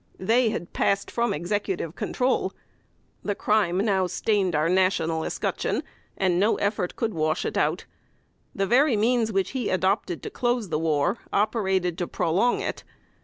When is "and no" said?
6.17-6.55